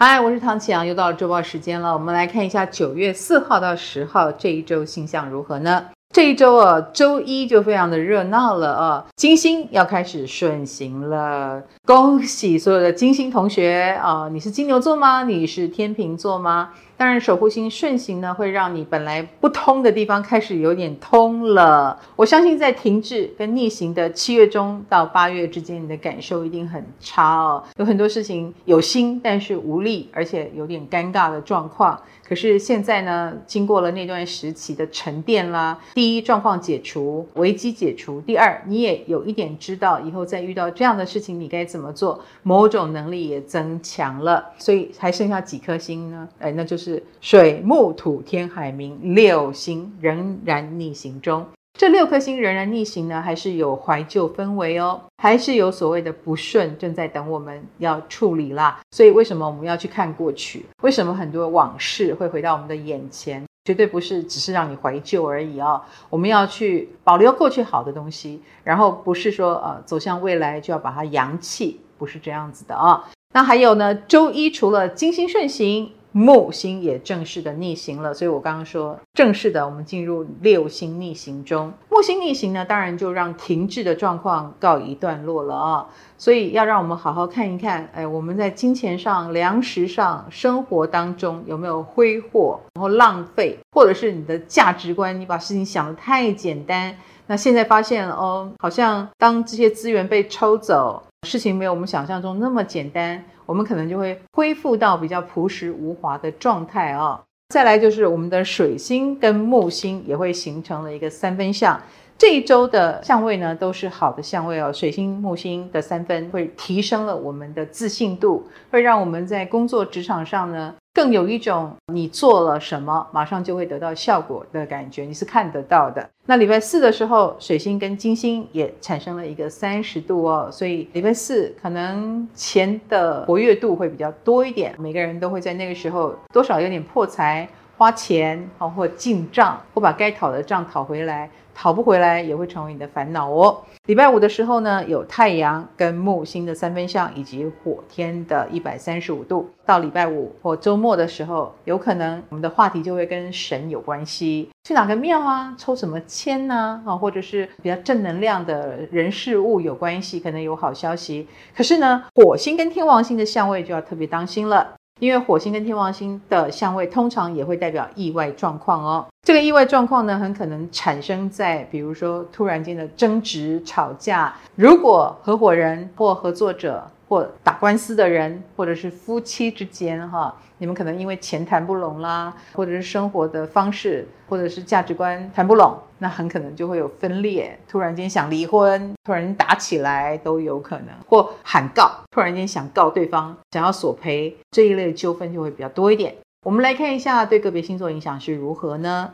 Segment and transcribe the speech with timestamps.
[0.00, 1.92] 嗨，我是唐启阳，又到了周报时间了。
[1.92, 5.86] 我们来看一下九月四号到十号这一周星象如何呢？
[6.18, 14.28] 这一周啊，周一就非常的热闹了啊，金星要开始顺行了，恭喜所有的金星同学啊！
[14.32, 15.22] 你是金牛座吗？
[15.22, 16.70] 你是天秤座吗？
[16.96, 21.96] 当然，守护星顺行呢，会让你本来不通的地方开始有点通了。
[22.16, 27.62] 我相信在停滞跟逆行的七月中到八月之间，你的感受一定很差哦。
[27.76, 31.96] 有很多事情有心，但是无力，而且有点尴尬的状况。
[32.28, 44.44] 可是现在呢，经过了那段时期的沉淀啦，第一，状况解除，危机解除；第二，你也有一点知道以后再遇到这样的事情，你该怎么做，某种能力也增强了。
[44.58, 46.28] 所以还剩下几颗星呢？
[46.38, 47.02] 哎，那就是。
[47.20, 51.44] 水木土天海冥六星仍然逆行中，
[51.78, 58.80] 这六颗星仍然逆行呢，还是有怀旧氛围哦，还是有所谓的不顺正在等我们要处理啦。
[58.90, 60.66] 所以为什么我们要去看过去？
[60.82, 63.44] 为什么很多往事会回到我们的眼前？
[63.64, 65.80] 绝对不是只是让你怀旧而已哦。
[66.10, 75.92] 我们要去保留过去好的东西，然后不是说呃走向未来就要把它扬弃，不是这样子的啊、那还有呢，周一除了金星顺行。
[76.12, 81.72] 木星也正式的逆行了，所以我刚刚说正式的，我们进入六星逆行中。
[81.90, 85.86] 木星逆行呢，当然就让停滞的状况告一段落了啊。
[86.16, 96.96] 所以要让我们好好看一看，哎，我们在金钱上、粮食上、生活当中有没有挥霍，然后浪费，或者是你的价值观，你把事情想得太简单。
[97.26, 103.24] 那现在发现哦，好像当这些资源被抽走，事情没有我们想象中那么简单。
[103.48, 111.80] 我们可能就会恢复到比较朴实无华的状态啊、再来就是我们的水星跟木星也会形成了一个三分相。
[112.18, 114.72] 这一周的相位呢都是好的相位哦。
[114.72, 120.74] 水星木星的三分会提升了我们的自信度，会让我们在工作职场上呢。
[120.92, 126.04] 更有一种你做了什么，马上就会得到效果的感觉，你是看得到的。
[126.26, 137.48] 那礼拜四的时候，水星跟金星也产生了一个三十度哦，所以礼拜四可能钱的活跃度会比较多一点，每个人都会在那个时候多少有点破财。
[137.76, 143.60] 花钱啊，或进账，或把该讨的账讨回来，跑不回来也会成为你的烦恼哦。
[143.86, 149.50] 礼拜五的时候呢，有太阳跟木星的三分相，以及火天的一百三十五度。
[149.66, 156.80] 到礼拜五或周末的时候，有可能我们的话题就会跟神有关系，去哪个庙啊，抽什么签呢？
[156.86, 161.26] 啊，或者是比较正能量的人事物有关系，可能有好消息。
[161.56, 164.74] 可是呢，火星跟天王星的相位就要特别当心了。
[165.00, 169.06] 因为火星跟天王星的相位，通常也会代表意外状况哦。
[169.28, 174.34] 这个意外状况呢，很可能产生在比如说突然间的争执、吵架。
[174.54, 196.14] 如果合伙人或合作者，或打官司的人，或者是夫妻之间，哈，你们可能因为钱谈不拢啦，或者是生活的方式，或者是价值观谈不拢，那很可能就会有分裂，突然间想离婚，突然间打起来都有可能，或喊告，突然间想告对方，想要索赔，这一类的纠纷就会比较多一点。
[196.44, 199.12] 我们来看一下对个别星座影响是如何呢？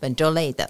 [0.00, 0.68] 本周类的。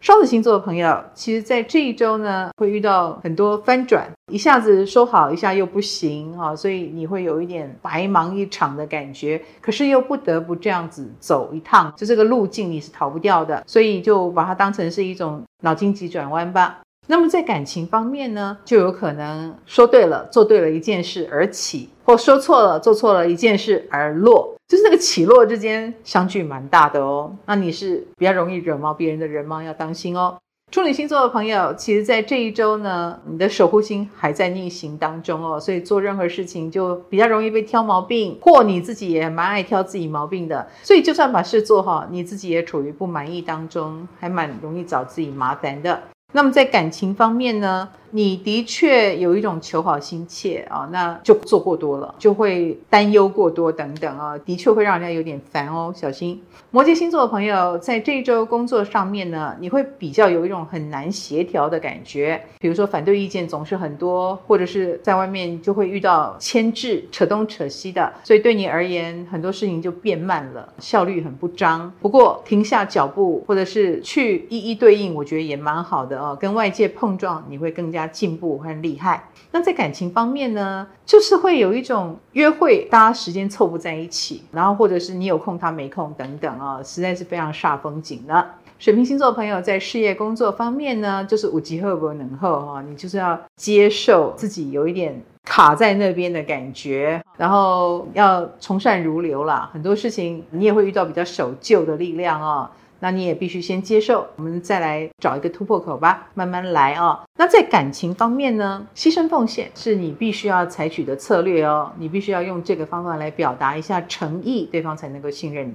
[0.00, 16.78] 双子星座的朋友，其实，在这一周呢，会遇到很多翻转，一下子说好，一下又不行哈，所以你会有一点白忙一场的感觉，可是又不得不这样子走一趟，就这个路径你是逃不掉的，所以就把它当成是一种脑筋急转弯吧。
[17.06, 27.32] 那么在感情方面呢，就有可能说对了，做对了一件事而起，或说错了，做错了一件事而落，就是那个起落之间相距蛮大的哦。
[27.46, 29.62] 那你是比较容易惹毛别人的人吗？
[29.62, 30.36] 要当心哦。
[30.72, 46.02] 处女星座的朋友，其实在这一周呢，你的守护星还在逆行当中哦，所以做任何事情就比较容易被挑毛病，或你自己也蛮爱挑自己毛病的，所以就算把事做好，你自己也处于不满意当中，还蛮容易找自己麻烦的。
[46.32, 56.42] 那么在感情方面呢，你的确有一种求好心切啊，那就做过多了，就会担忧过多等等啊，的确会让人家有点烦哦，小心。
[56.70, 71.92] 摩羯星座的朋友，在这一周工作上面呢，你会比较有一种很难协调的感觉，比如说反对意见总是很多，或者是在外面就会遇到牵制、扯东扯西的，所以对你而言，很多事情就变慢了，效率很不彰。
[72.00, 79.28] 不过停下脚步，或者是去一一对应，我觉得也蛮好的哦，跟外界碰撞，你会更加进步很厉害。
[79.52, 88.46] 那在感情方面呢，就是会有一种约会，大家时间凑不在一起，然后或者是你有空他没空等等啊，实在是非常煞风景的。
[88.78, 99.70] 水瓶星座朋友在事业工作方面呢，就是五级后不能后哈，你就是要接受自己有一点卡在那边的感觉，然后要从善如流啦。
[99.72, 102.68] 很多事情你也会遇到比较守旧的力量哦。
[103.00, 107.20] 那你也必须先接受，我们再来找一个突破口吧，慢慢来哦。
[107.38, 111.92] 那在感情方面呢，牺牲奉献是你必须要采取的策略哦。
[111.98, 115.74] 你必须要用这个方法来表达一下诚意，对方才能够信任你。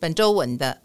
[0.00, 0.78] 本周文的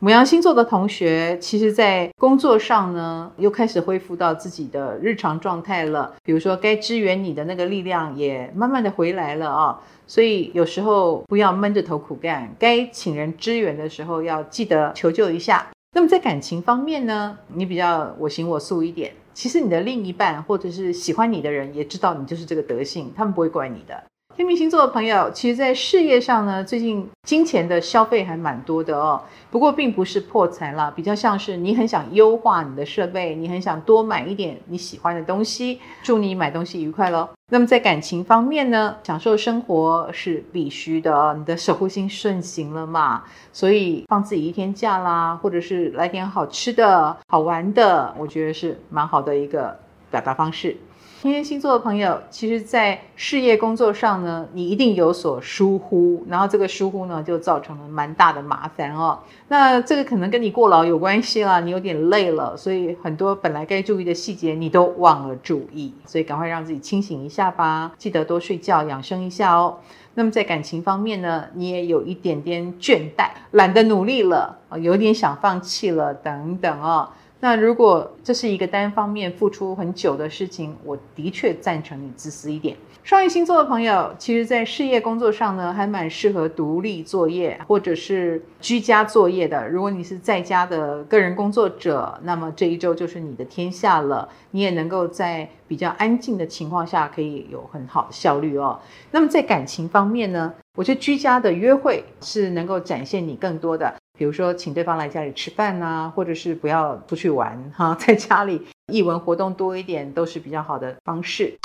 [0.00, 6.14] 母羊星座的同学，其实在工作上呢，又开始恢复到自己的日常状态了。
[6.22, 9.80] 比如说，该支援你的那个力量也慢慢的回来了啊。
[10.06, 15.66] 所以有时候不要闷着头苦干，该请人支援的时候要记得求救一下。
[15.94, 19.10] 那么在感情方面呢，你比较我行我素一点。
[19.32, 24.04] 其实你的另一半或者是喜欢你的人也知道你就是这个德性，他们不会怪你的。
[24.36, 29.22] 天秤星座的朋友，其实，在事业上呢，最近金钱的消费还蛮多的哦。
[29.48, 35.78] 不过，并不是破财啦，比较像是你很想优化你的设备，你很想多买一点你喜欢的东西。
[36.02, 37.28] 祝你买东西愉快喽。
[37.52, 41.32] 那么，在感情方面呢，享受生活是必须的。
[41.38, 43.22] 你的守护星顺行了嘛，
[43.52, 49.78] 所以放自己一天假啦，或者是来点好吃的好玩的，我觉得是蛮好的一个
[50.10, 50.76] 表达方式。
[51.24, 59.18] 天蝎星座的朋友，其实，在事业工作上呢，你一定有所疏忽，然后这个疏忽呢，就造成了蛮大的麻烦哦。
[59.48, 69.78] 那这个可能跟你过劳有关系啦，你有点累了，所以很多本来该注意的细节你都忘了注意，所以赶快让自己清醒一下吧，记得多睡觉，养生一下哦。
[70.16, 77.08] 那么在感情方面呢，你也有一点点倦怠，懒得努力了，有点想放弃了，等等哦。
[77.44, 82.74] 那如果这是一个单方面付出很久的事情，我的确赞成你自私一点。
[83.02, 89.68] 双鱼星座的朋友，其实，在事业工作上呢，还蛮适合独立作业或者是居家作业的。
[89.68, 94.26] 如果你是在家的个人工作者，那么这一周就是你的天下了。
[94.52, 98.80] 你也能够在比较安静的情况下，可以有很好的效率哦。
[99.10, 103.94] 那么在感情方面呢，我觉得居家的约会是能够展现你更多的。
[104.16, 111.58] 比如说，请对方来家里吃饭呐，或者是不要出去玩哈， 在家里艺文活动多一点，都是比较好的方式。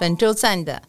[0.00, 0.82] 本周赞的，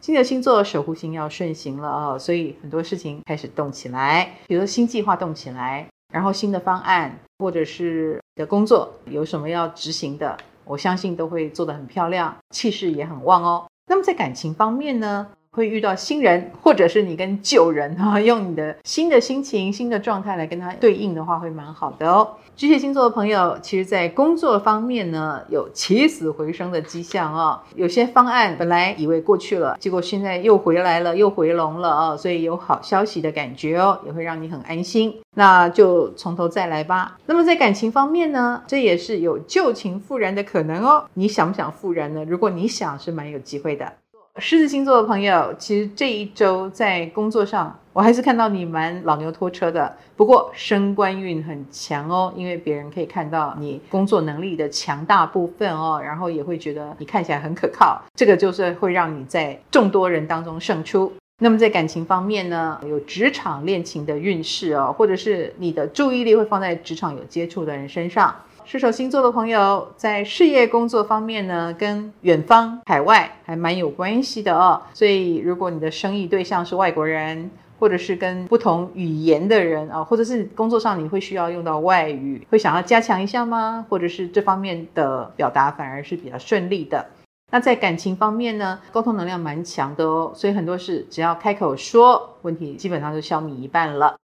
[0.00, 13.66] 金牛星座守护星要顺行了啊，所以很多事情开始动起来，比如说新计划动起来，然后新的方案或者是的工作有什么要执行的，我相信都会做得很漂亮，气势也很旺哦。
[13.86, 15.26] 那么在感情方面呢？
[15.54, 22.28] 会遇到新人，或者是你跟旧人哈，用你的新的心情、新的状态来跟他对应的话，会蛮好的哦。
[22.56, 27.60] 巨蟹星座的朋友，其实，在工作方面呢，有起死回生的迹象哦。
[27.74, 32.16] 有些方案本来以为过去了，结果现在又回来了，又回笼了哦。
[32.16, 35.12] 所以有好消息的感觉哦，也会让你很安心。
[35.36, 37.18] 那就从头再来吧。
[37.26, 41.04] 那么在感情方面呢，这也是有旧情复燃的可能哦。
[41.14, 42.24] 你想不想复燃呢？
[42.24, 43.92] 如果你想，是蛮有机会的。
[44.40, 49.96] 狮子星座的朋友，其实这一周在工作上，我还是看到你蛮老牛拖车的。
[50.16, 58.02] 不过升官运很强哦，因为别人可以看到你工作能力的强大部分哦，然后也会觉得你看起来很可靠。
[58.16, 61.12] 这个就是会让你在众多人当中胜出。
[61.40, 68.34] 那么在感情方面呢，有职场恋情的运势哦，或者是你的注意力会放在职场有接触的人身上。
[68.64, 74.80] 射手星座的朋友在事业工作方面呢，跟远方海外还蛮有关系的哦。
[74.94, 83.84] 所以，如果你的生意对象是外国人，或者是跟不同语言的人啊，或者是工作上你会需要用到外语，会想要加强一下吗？
[83.90, 87.04] 或者是这方面的表达反而是比较顺利的。
[87.52, 94.16] 那在感情方面呢，沟通能量蛮强的哦，所以很多事只要开口说，问题基本上就消弭一半了。